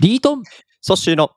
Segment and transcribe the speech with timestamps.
[0.00, 0.44] リートン。
[0.80, 1.32] ソッシーの。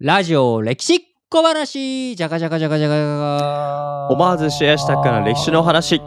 [0.00, 2.16] ラジオ歴史小話。
[2.16, 6.00] じゃかじゃかじゃかじゃかじゃか思わずシェアしたくなる歴史の話。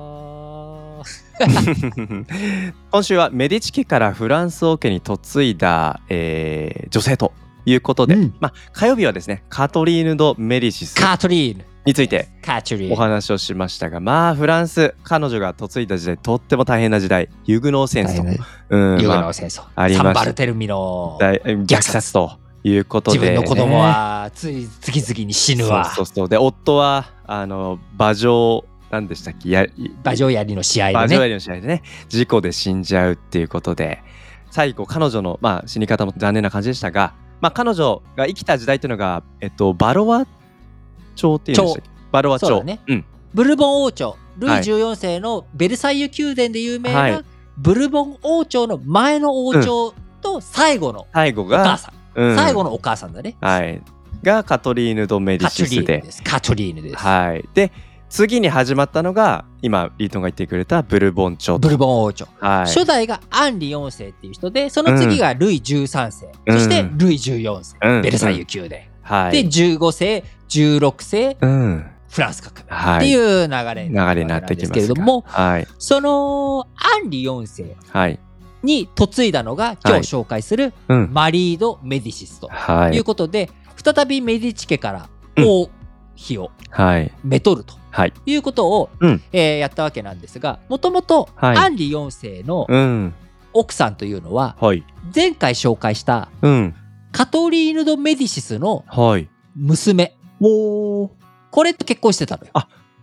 [2.92, 7.32] 今週はメディチ家からフランス王家に嫁いだ、えー女性と
[7.66, 8.36] いうことで、うん。
[8.42, 10.96] まあ、火曜日はですねカトリーヌ・ド・メディシス。
[10.96, 12.27] カトリーヌについて
[12.91, 18.23] お話をしましたがまあフランス彼女が嫁いだ時代とっても大変な時代ユグノー戦争、
[18.70, 20.04] うんユーまあゴの戦争、ありました。
[20.04, 22.13] サンバルテルミの大虐殺。
[22.13, 25.85] ということで、自分の子供はつい次々に死ぬわ。
[25.85, 26.30] そうそうそう。
[26.30, 29.66] で夫はあの馬上なんでしたっけや
[30.04, 31.21] 馬上槍の試合馬上でね。
[31.21, 34.04] やりの試合でね事故で死んじゃうっていうことで
[34.52, 40.26] 最後彼女の、まあ、死に方も残念な感じでしたが、まあ、彼女が生きた時代というのが、えっと、バロワ
[41.16, 41.90] 朝っていうんでしたっけ？
[42.12, 42.80] バロワ朝ね。
[42.88, 43.05] うん。
[43.34, 47.26] ブルボン王朝ルイはい14世のベルサイユ宮殿で有名はない。
[47.58, 52.35] ブルボン王朝の前の王朝と最後の最後が、お母さん、うん。
[52.35, 53.35] 最後のお母さんだね。
[53.41, 53.82] はい、
[54.23, 57.71] がカトリーヌ・ド・メディカトリーヌシスでカトリーヌです、はい、で
[58.10, 66.57] 次に始まったのが今リートンが言ってくれたブルボン朝とブルボン王朝、はい、初代がアンリ4世っていう人でその次がルイ13世、うん。
[66.57, 68.02] そしてルイ14世、うん。
[68.02, 72.97] ベルサイユ宮殿、はい、で15世16世うん、フランス革命はい。
[72.97, 78.19] っていう流れ流れになってきますけれどもはい、そのアンリ4世はい、
[78.63, 82.96] に嫁いだのが今日紹介するうん、マリード・メディシスとはい。
[82.96, 83.50] いう、ことで、
[83.84, 85.46] 再びメディチ家からうん。
[85.47, 85.69] 王
[86.16, 89.22] 妃をはい、めとるとはい、いうことを、うん。
[89.31, 91.57] えーやったわけなんですがもともとはい。
[91.57, 93.13] アンリ4世のうん、
[93.53, 94.84] 奥さんというのははい、
[95.16, 96.75] 前回紹介したうん、
[97.12, 100.16] カトリーヌ・ド・メディシスのはい、娘。
[100.40, 101.09] おー。
[101.52, 102.52] これと結婚してたのよ。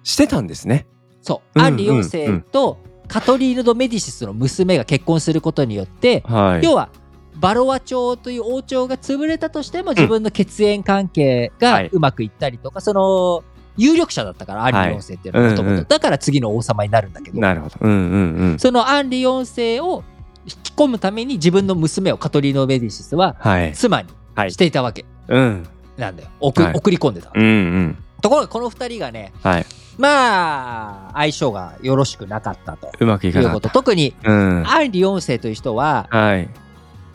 [0.03, 0.87] してたんですね。
[1.23, 6.91] そう、うんアンリ4世とカトリーヌ・ド・メディシスの娘が結婚することによって、はい、要は
[7.37, 11.91] バロワ朝という王朝が潰れたとしても自分の血縁関係がはい。
[11.93, 13.45] うまくいったりとか、その
[13.77, 15.75] 有力者だったから、アンリ4世っていうのはもともと。
[15.75, 15.79] うん。
[15.81, 20.03] うんだから次の王様になるんだけど、なるほど、うん、うん、うん、そのアンリ4世を
[20.47, 24.53] 引き込むために自分の娘をカトリーヌ・メディシスははい、妻にはい。
[24.53, 25.05] していたわけ。
[25.29, 26.29] うん、なんだよ。
[26.41, 26.75] 送はい。
[26.75, 27.41] 送り込んでたわけ。
[27.41, 29.67] うん、うん、ところがこの2人がね、はい、
[29.99, 32.93] まあ、相性がよろしくなかったと。
[33.01, 33.57] うまくいかなかった。
[33.57, 33.69] いうこと。。
[33.71, 36.49] 特にうん、アンリ4世という人ははい、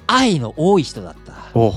[0.07, 1.57] 愛の多い人だった。
[1.57, 1.73] お、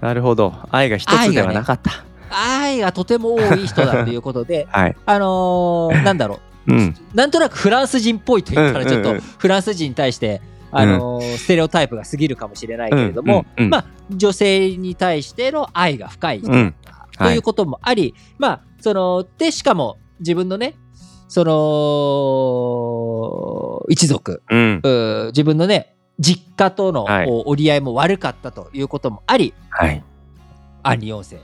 [0.00, 2.04] なるほど、愛が一つではなかった。
[2.30, 13.70] 愛がとても多い人だということで はい、あのーなんだろう、うん、なんとなくフランス人っぽいと言ったらちょっとフランス人に対して、あのーステレオタイプが過ぎるかもしれないけれども、うんうんうん。
[13.70, 16.74] まあ女性に対しての愛が深い人うん、
[17.18, 20.74] ということもあり、まあそのでしかも自分のね
[21.28, 24.82] その一族うん、
[25.28, 27.06] 自分のね実家との
[27.46, 30.02] 折り合いも悪かったということもあり、はい、
[30.82, 31.38] アンリ4世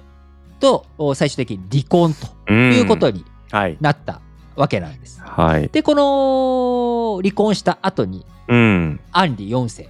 [0.58, 2.74] とお最終的に離婚とうん。
[2.74, 4.20] いうことにはい、なった
[4.56, 5.20] わけなんです。
[5.20, 9.88] はい、でこの離婚した後にうん、アンリ4世。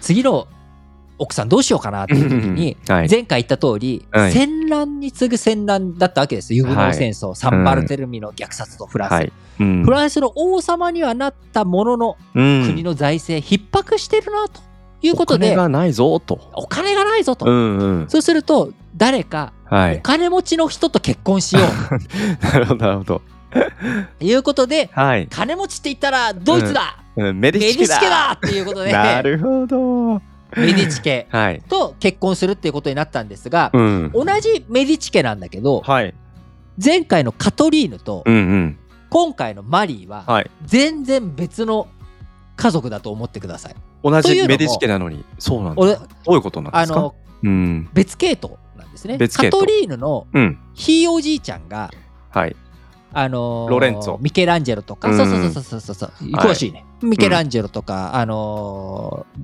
[0.00, 0.46] 次の
[1.18, 4.32] 奥さんどうしようかなっていう時にはい、前回言った通り、はい。
[4.32, 9.84] 戦乱に次ぐ戦乱だったわけですユグノー戦争、サンバルテルミの虐殺とフランス、はい、うん。
[9.84, 12.66] フランスの王様にはなったものの、うん。
[12.66, 14.60] 国の財政逼迫してるなと
[15.02, 16.40] いうことでお金がないぞと。
[16.54, 18.08] お金がないぞと、うんうん。
[18.08, 19.96] そうすると誰かはい。
[19.98, 21.62] お金持ちの人と結婚しよ
[22.42, 23.22] なるほど、なるほど。
[24.20, 25.26] いうことではい。
[25.28, 28.32] 金持ちって言ったらドイツだ、うんメデメディチィチ家だ。
[28.32, 30.14] っていうことで なるほど。
[30.56, 31.62] メディチ家 はい。
[31.68, 34.10] と結婚するっていうことになったんですが、うん。
[34.12, 36.14] 同じメディチ家なんだけどはい。
[36.84, 38.78] 前回のカトリーヌとうんうん。
[39.10, 40.50] 今回のマリーははい。
[40.64, 41.86] 全然別の
[42.56, 43.74] 家族だと思ってください。
[44.02, 45.24] 同じメディチ家なのに。
[45.38, 45.80] そうなんだ。
[45.80, 46.98] 俺どういうことなんですか？
[46.98, 47.14] あの
[47.44, 47.88] うん。
[47.94, 49.16] 別系統なんですね。
[49.18, 50.58] 別系統カトリーヌのうん。
[50.74, 51.90] ひいおじいちゃんが
[52.30, 52.56] はい。
[53.14, 55.16] あのーロレンツォミケランジェロとか、うん。
[55.16, 56.72] そうそうそうそうそう詳しい。
[56.72, 59.40] ね、ミケランジェロとか、あのー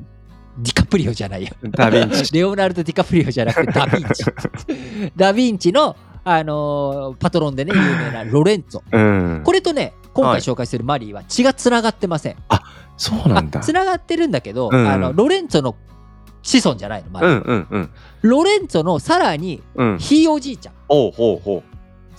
[0.63, 1.51] ディカプリオじゃないよ。
[1.71, 2.33] ダヴィンチ。
[2.35, 5.13] レオナルド・ディカプリオじゃなくてダ・ヴィンチ。
[5.17, 9.43] ダ・ヴィンチの、あのーパトロンでね有名なロレンツォうん。
[9.43, 10.43] これとね今はい。
[10.43, 12.37] 回紹介するマリーは血がつながってません、
[12.99, 13.61] そうなんだ。
[13.61, 13.63] あ。
[13.63, 14.89] つながってるんだけど、うん。
[14.89, 15.77] あのロレンツォの
[16.43, 17.91] 子孫じゃないのマリー、うんうんうん。
[18.23, 19.99] ロレンツォのさらにうん。
[19.99, 20.75] ひいおじいちゃん。
[20.89, 21.70] ほうほうほう。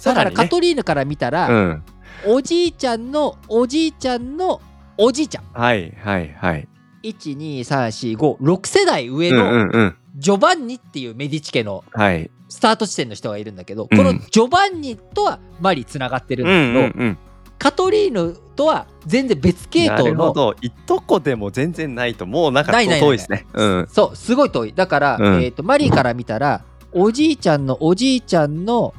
[0.04, 0.32] だから。
[0.32, 1.84] カトリーヌから見たら、うん。
[2.28, 4.62] おじいちゃんのおじいちゃんの
[4.98, 6.68] おじいちゃんはいはいはい。
[7.04, 9.96] 12345世代上うんうのんうん。
[10.18, 12.30] ジョバンニっていうメディチ家のはい。
[12.50, 17.18] スタート地点の人がいるんだけど、うんこのジョバンニとはマリーつながってるんうんだけど、うんうん。
[17.62, 28.96] カトリーヌとは全然別系なるほ統のどいとこでも全然ないともうなんか遠いですねうんそうすごい遠いだから、うんえー、とマリーから見たらおじいちゃんのおじいちゃんの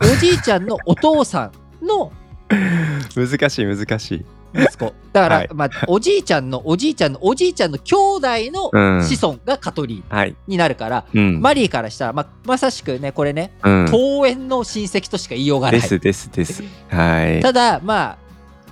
[0.00, 1.50] おじいちゃんのお父さ
[1.82, 2.12] んの
[3.16, 4.24] 難しい難しい。
[4.54, 4.92] 息子。
[5.12, 5.48] だから、はい。
[5.52, 9.04] まあ、おじいちゃんのおじいちゃんのおじいちゃんの兄弟のうん。
[9.04, 10.36] 子孫がカトリーヌはい。
[10.46, 11.40] になるから、うん。
[11.40, 13.86] マリーからしたら、まあ、まさしくねこれねうん。
[13.90, 15.80] 遠縁の親戚としか言いようがない。
[15.80, 16.62] ですですです。
[16.88, 17.40] はい。
[17.40, 18.18] ただまあ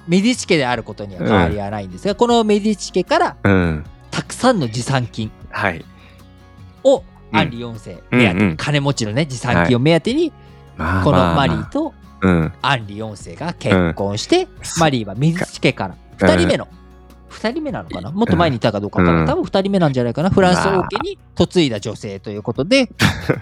[0.06, 3.84] メディチ家であることには変わりはないんですが、このメディチ家からうん。
[4.10, 5.84] たくさんの持参金はい。
[6.84, 7.04] をうん
[7.36, 8.56] アンリ4世目当てに、うんうん。
[8.56, 10.32] 金持ちのね持参金を目当てに、
[10.76, 11.94] まあこのまあマリーと
[12.24, 12.52] うん。
[12.62, 16.66] アンリ4世が結婚して、そ マリーはメディチ家から2人目の、
[17.30, 18.10] 2人目なのかな？
[18.10, 20.30] もっと前にいたかどうか分から多分2人目なんじゃないかな？
[20.30, 22.88] フランス王家に嫁いだ女性ということで、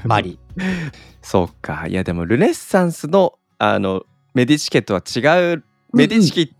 [0.04, 0.90] マリー。
[1.22, 1.86] そうか。
[1.86, 4.02] いやでもルネッサンスのあの
[4.34, 5.20] メディチ家とは違
[5.54, 6.52] うメディチ家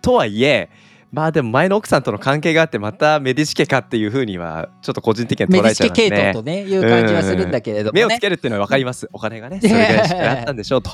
[0.00, 0.70] とはいえ、
[1.12, 8.06] まあでも前の奥さんとの関係があってまたメディチ家かっていうふうにはちょっと個人的にメは捉えちゃいディチ家ますね系統とねいう感じはするんだけれどもね。
[8.06, 9.08] 目をつけるっていうのは分かります。
[9.12, 9.60] お金がね。
[9.60, 10.90] それぐらいしかあったんでしょうと。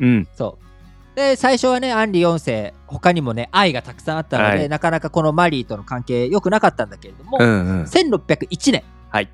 [0.00, 0.28] うん。
[0.36, 1.16] そう。
[1.16, 4.68] で最初はねアンリ4世他にもね愛がたくさんあったので、はい。
[4.68, 7.82] なかなかこのマリーとの関係良くなかったんだけれども、うんうん。
[7.84, 9.28] 1601年、はい。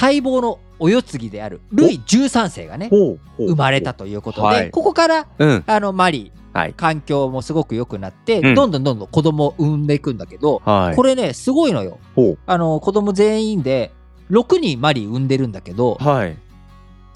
[0.00, 2.90] 待望のお世継ぎであるルイ13世がね
[3.38, 4.70] 生まれたということで、はい。
[4.70, 5.64] ここからうん。
[5.66, 6.74] あのマリーはい。
[6.74, 8.54] 環境もすごく良くなって、うん。
[8.54, 10.96] どんどんどんどん子供を産んでいくんだけど、はい。
[10.96, 11.98] これねすごいのよ。
[12.46, 13.92] あの子供全員で
[14.30, 16.38] 6人マリー産んでるんだけどはい。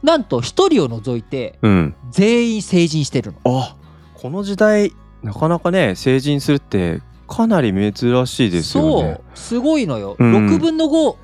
[0.03, 1.95] なんと1人を除いてうん。
[2.11, 3.39] 全員成人してるの。
[3.45, 3.77] あ
[4.15, 4.93] この時代
[5.23, 9.15] なかなかね成人するってかなり珍しいですよね。
[9.15, 10.49] そうすごいのよ、うん。
[10.49, 11.17] 6分の5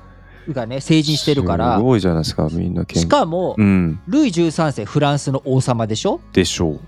[0.53, 1.77] がね成人してるから。
[1.77, 3.99] すごいじゃないですかみんな健しかも、うん。
[4.07, 6.21] ルイ13世フランスの王様でしょ？
[6.31, 6.79] でしょう。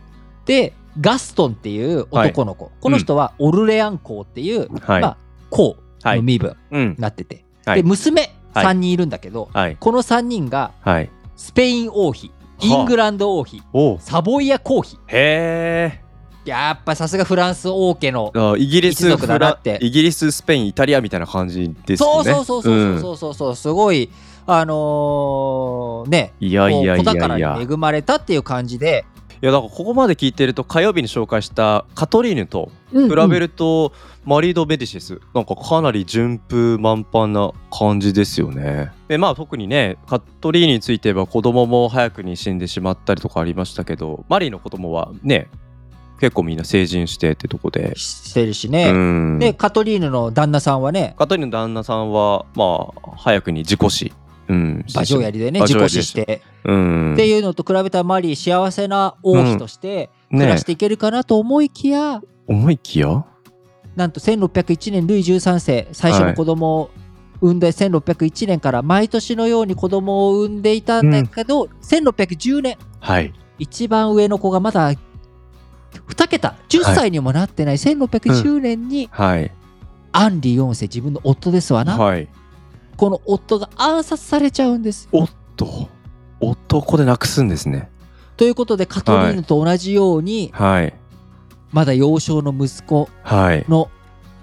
[0.46, 5.02] でガストンっていう男の子、この人はオルレアン公っていう、はい。
[5.02, 5.18] まあ
[5.50, 7.84] 公はいの身分うんになってて、はい。
[7.84, 8.66] で娘はい。
[8.66, 9.78] 3人いるんだけど、はい。
[9.80, 11.10] この3人がはい。
[11.36, 12.32] スペイン王妃。
[12.60, 13.62] イングランド王妃。
[13.74, 13.98] おう。
[14.00, 14.98] サボイア公妃。
[15.08, 16.02] へえ。
[16.44, 19.78] やっぱさすがフランス王家のあイギリス一族だなって。
[19.82, 23.34] イギリススペインイタリアみたいな感じですそうよねそうそうそうそうそう。
[23.34, 24.10] そうすごい
[24.48, 26.34] あのーね。
[26.40, 27.04] いやいやいやいや。
[27.04, 29.06] 宝に恵まれたっていう感じで、
[29.42, 33.94] いやだからここまで聞いてると火曜日に紹介したカトリーヌと比比べると
[34.26, 38.92] マリード・メディシスなんかかなり順風満帆な感じですよね。
[39.08, 45.48] でまあ特にねカトリーヌについては子供も早くに死んでしまったりとかありましたけどマリーの子供はね
[46.20, 47.94] 結構みんな成人してってとこで。
[47.96, 54.12] してるしうね、んでカトリーヌの旦那さんはねカトリーヌの旦那さんはまあ早くに事故死。
[54.50, 63.26] うん、馬上やりでね馬事故死して、うん、っていうのと比べたらマリー幸せな王妃として暮らしていけるかなと思いきや、思いきや？
[63.96, 66.92] なんと1601年ルイ13世最初の子供を
[67.42, 72.78] 産んで1601年から毎年のように子供を産んでいたんだけど、1610年。
[73.00, 73.34] はい。
[73.60, 76.56] 一番上の子がまだ2桁。
[76.70, 79.52] 10歳にもなってない1610年にはい。
[80.12, 82.28] アンリ4世自分の夫ですわな、はい。
[82.98, 85.90] この夫が暗殺されちゃうんですおっと
[86.40, 87.90] 男でなくすんですね。
[88.36, 90.94] ということでカトリーヌと同じように、はい。
[91.72, 93.66] まだ幼少の息子はい。
[93.68, 93.90] の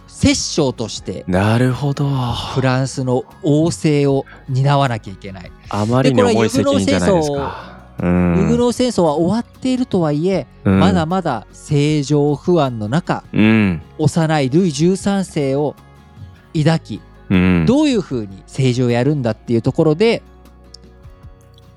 [0.09, 2.09] 摂政としてなるほど。
[2.09, 5.53] フランスの王政を担わなきゃいけない。
[5.71, 7.75] あまりに重い責任じゃないですか。
[8.03, 13.83] うんユグノー戦争は終わっているとはいえ、うんまだまだ政情不安の中うん。
[13.99, 15.77] 幼いルイ13世を
[16.53, 17.65] 抱きうん。
[17.67, 20.23] どういうふうに政治をやるんだっていうところで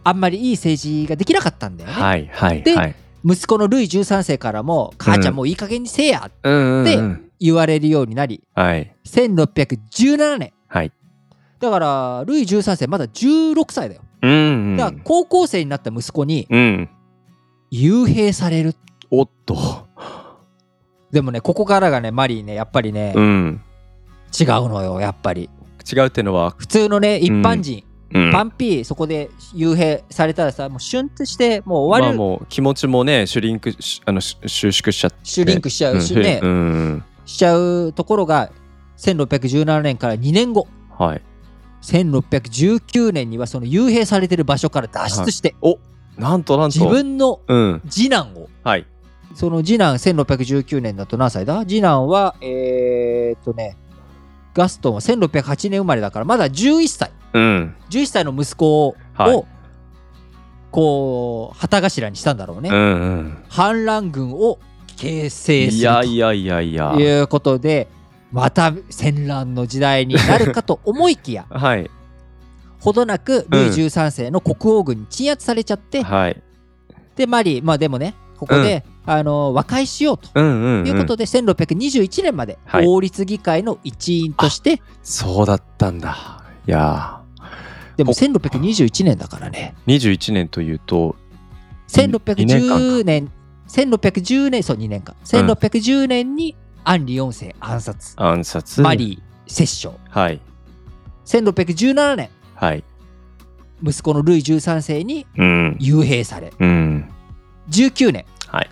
[0.03, 1.95] あんまりいい政治ができなかったんだよね。
[1.95, 2.95] はいはいではい。
[3.25, 10.91] 息子のルイ13世からも「母ちゃんもういい加減にせえや」うんうんうんで言われるようになりはい1617年はい。
[11.59, 14.01] だからルイ13世まだ16歳だよ。
[14.21, 14.77] うんうん。
[14.77, 16.89] だから高校生になった息子にうん。
[17.71, 18.75] 幽閉される
[19.11, 19.87] おっと。
[21.11, 23.61] でもねここからがねマリーねやっぱりね、うん。
[24.39, 25.49] 違うのよやっぱり
[25.89, 28.31] 違うってのは、普通のね一般人、うん。
[28.31, 35.17] パンピーそこで幽閉されたらさもうシュンってしてもう終わる、まあもう気持ちもね、シュリンクし、あの、し収縮しちゃって。
[35.23, 37.03] シュリンクしちゃうしうんね、うん。
[37.25, 38.51] しちゃうところが
[38.97, 40.67] 1617年から2年後
[40.97, 41.21] はい。
[41.81, 45.55] 1619年にはその幽閉されてる場所から脱出して、
[46.17, 46.79] なんとなんと。
[46.79, 47.81] 自分のうん。
[47.89, 48.85] 次男をはい。
[49.35, 51.59] その次男1619年だと何歳だ？
[51.59, 53.77] 次男はえー、っとね
[54.57, 57.75] ガストンは1608年生まれだからまだ11歳うん。
[57.91, 59.43] 11歳の息子を、はい
[60.69, 62.83] こう旗頭にしたんだろうね、うんう
[63.21, 63.43] ん。
[63.47, 64.59] 反乱軍を
[64.97, 66.93] 形成すいるとやいやいやいや。
[66.97, 67.87] いうことで
[68.33, 71.89] また戦乱の時代になるかと思いきや はい。
[72.79, 76.41] ほどなくルイ13世の国王軍に鎮圧されちゃって、はい。
[77.15, 80.87] でマリーまあでもねここで、あの和解しようとうんうん、うん。
[80.87, 86.43] いうことで、1621年まではい法律議会の一員として、そうだったんだ。
[86.67, 87.21] いや
[87.95, 91.15] でも1621年だからねー、21年というと、
[91.87, 92.07] 二
[92.45, 93.31] 年間1610年
[93.67, 98.81] 1610年そう2年間1610年にアンリ4世暗殺、暗殺。
[98.81, 100.39] マリー摂政はい。
[101.25, 102.83] 1617年はい。
[103.83, 105.77] 息子のルイ13世にうん。
[105.81, 107.09] 幽閉されうん。
[107.69, 108.69] 19年はい。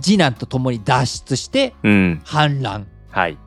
[0.00, 2.20] 次男と共に脱出してうん。
[2.24, 3.38] 反乱はい。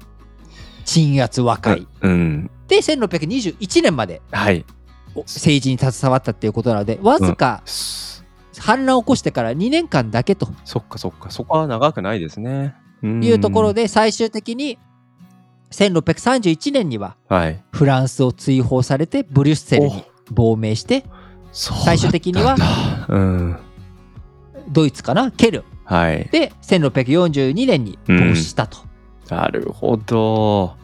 [0.85, 2.51] 鎮圧和解、うん。
[2.67, 4.65] で1621年まではい。
[5.15, 8.25] お政治に携わったっていうことなのでわずかす
[8.59, 11.29] 反乱を起こしてから2年間だけとそっかそっか。
[11.29, 12.75] そこは長くないですね。
[13.01, 14.79] うんいうところで最終的に
[15.71, 17.63] 1631年にははい。
[17.71, 21.03] フランスを追放されてブリュッセルに亡命して
[21.51, 22.55] 最終的には。
[24.69, 25.31] ドイツかな？
[25.31, 25.63] ケルン。
[25.85, 26.29] はい。
[26.31, 28.77] で1642年に亡死したと、
[29.29, 30.75] なるほど。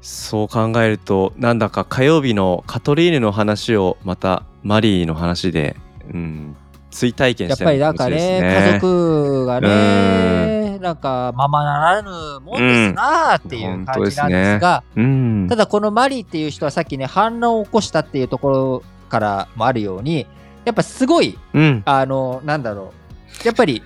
[0.00, 5.76] そう考えると、なんだか火曜日のカトリーヌの話をまたマリーの話で、
[6.12, 6.56] うん、
[6.90, 15.46] 追体験したやっぱりなんかね家族がねなんかままならぬもんですなあっていう感じなんですが、うん。
[15.48, 20.26] ただこのマリーっていう人はさっきね反乱を起こしたっていうところからもあるように
[20.64, 21.82] やっぱすごいうん。
[21.84, 22.92] あのなんだろ
[23.44, 23.46] う。
[23.46, 23.82] やっぱり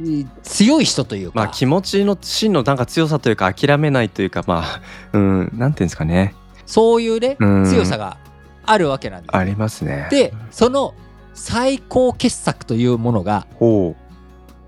[0.00, 4.80] い強い人というか、まあ気持ちの真のなんか強さというか諦めないというかまあ
[5.12, 6.34] うんなんていうんですかね。
[6.66, 7.64] そういうね、うん。
[7.66, 8.16] 強さが
[8.64, 9.36] あるわけなんです。
[9.36, 10.08] ありますね。
[10.10, 10.94] でその
[11.34, 13.96] 最高傑作というものがほ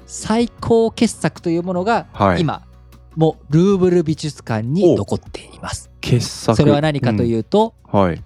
[0.07, 2.41] 最高傑作というものが、うはい。
[2.41, 2.63] 今
[3.17, 5.91] もうルーブル美術館に残っています。
[6.01, 6.57] 傑作。
[6.57, 8.01] それは何かというと、うん。
[8.01, 8.23] はい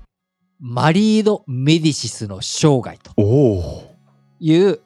[0.60, 3.12] マリード・メディシスの生涯と
[4.40, 4.80] いう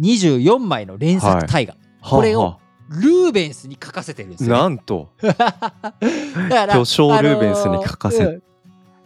[0.00, 2.58] 24枚の連作大河、これを
[2.88, 4.56] ルーベンスに書かせてるんですよ。
[4.56, 5.10] なんと。
[5.20, 5.46] だか
[6.66, 8.42] ら巨匠ルーベンスに書かせあのーうん。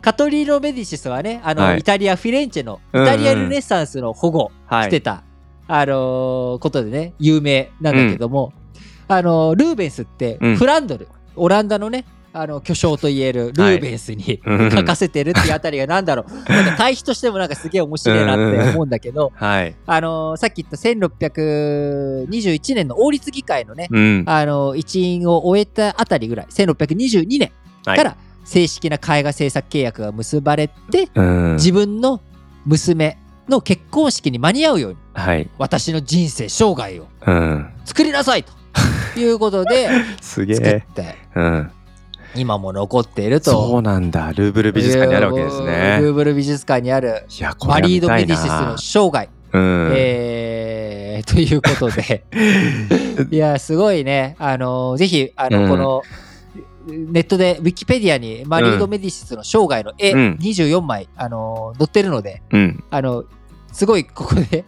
[0.01, 1.81] カトリーノ・メディシスはねあの、はい。
[1.81, 3.07] イタリア・フィレンチェのイうんうん。
[3.09, 4.85] タリア・ルネッサンスの保護はい。
[4.85, 5.25] してた、
[5.67, 8.53] あのーことでね有名なんだけども、
[9.09, 10.57] あのールーベンスってうん。
[10.57, 12.05] フランドル、オランダのね
[12.37, 14.71] あの巨匠といえるルーベンスにうん。
[14.73, 16.53] 書かせてるっていうあたりがなんだろう。
[16.53, 19.77] なんか対比としてもなんかすげえ面白いなって思うんだけど、 はい。
[19.87, 24.25] あのーさっき言った1621年の王立議会のね、うん。
[24.27, 27.53] あのー一員を終えたあたりぐらい1622年
[27.87, 31.53] はいから正式な絵画制作契約が結ばれて、うん。
[31.55, 32.21] 自分の
[32.67, 33.17] 娘
[33.49, 35.49] の結婚式に間に合うようにはい。
[35.59, 37.69] 私の人生生涯をうん。
[37.85, 38.51] 作りなさいと
[39.21, 39.89] いうことで
[40.21, 41.15] すげ作っえて。
[41.37, 41.71] うん
[42.37, 43.51] 今も残っていると。
[43.51, 44.33] そうなんだ。
[44.33, 47.27] ルーブル美術館にあるわけですルねーブル美術館にある。
[47.67, 49.93] マリード・メディシスのな生涯、うん。
[49.95, 52.25] えーということで。
[53.31, 54.37] いやすごいね。
[54.39, 55.69] あのぜひあの、うん。
[55.69, 56.03] この
[56.87, 60.39] ネットでウィキペディアにマリード・メディシスの生涯の絵、うん。
[60.41, 62.85] 24枚あの載ってるのでうん。
[62.91, 63.25] あの
[63.73, 64.65] すごいここで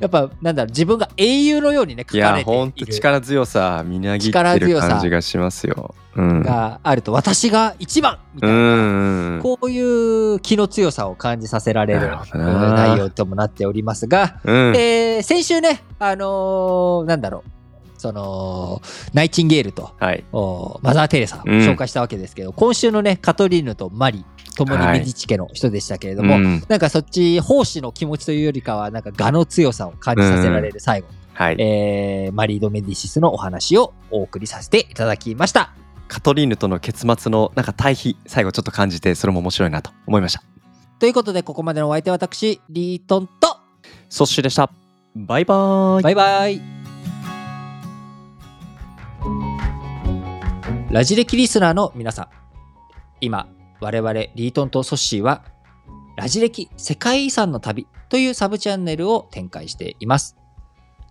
[0.00, 5.94] やっぱなんだろう自分が英雄のようにねいや書かれてほんといる力強さみなぎってる感じがしますよ。
[6.16, 6.42] うん。
[6.42, 9.80] があると私が一番みたういな、んこうい
[10.34, 14.76] う気の強さを感じさせられる内容ともなっておりますが、うん。
[14.76, 17.59] えー先週ねあのーなんだろう
[18.00, 18.80] その
[19.12, 20.24] ナイチンゲールとはい。
[20.32, 21.58] おマザー・テレサをうん。
[21.60, 24.24] 紹介したわけですけど、今週のねカトリーヌとマリ
[24.56, 26.64] ともにはいメディチ家の人でしたけれども、うん。
[26.68, 31.56] なんかそっち奉仕の気持ちというよりかはなんか我の強さを感じさせられる最後、はい。
[31.58, 35.72] えーマリード・メディシスのお話をお送りさせていただきました。
[36.08, 40.42] カトリーヌとの結末のなんか対比最後ちょっと感じてそれも面白いなと思いました。
[40.98, 43.56] ということでここまでのお相手は私リートンと
[44.08, 44.70] ソッシーでした。
[45.14, 46.02] バイバーイ。
[46.02, 46.79] バイバイ
[50.90, 52.28] ラジレキリスナーの皆さん。
[53.20, 53.46] 今
[53.80, 55.44] 我々リートンとソッシーは
[56.16, 60.36] ラジレキ世界遺産の旅というサブチャンネルを展開しています。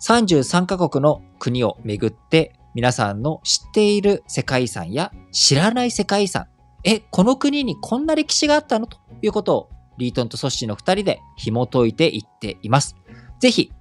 [0.02, 6.48] 33カ国の国を巡って皆さんの知っている世界遺産や知らない世界遺産。
[6.84, 8.88] えこの国にこんな歴史があったの？
[8.88, 12.98] ということをリートンとソッシーの2人で紐解いていっています。
[13.40, 13.72] ぜひ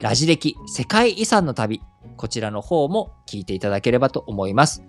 [0.00, 1.80] ラジ歴世界遺産の旅、
[2.18, 4.82] こちらの方も聞いていただければと思います。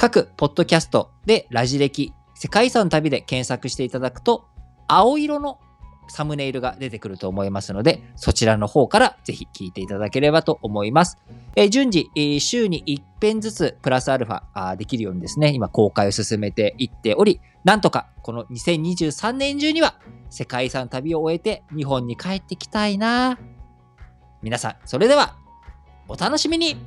[0.00, 4.46] 各ポッドキャストでラジ歴世界遺産旅で検索していただくと、
[4.88, 5.60] 青色の
[6.08, 11.18] サムネイルが出てくると思いますので、そちらの方からぜひ聞いていただければと思います。
[11.54, 19.96] えー順次、えー週に1編ずつプラスアルファあできるようにですね、今公開を進めていっており、なんとかこの2023年中には
[20.30, 23.38] 世界遺産旅を終えて日本に帰ってきたいな。
[24.40, 25.36] 皆さん、それでは
[26.08, 26.78] お楽しみに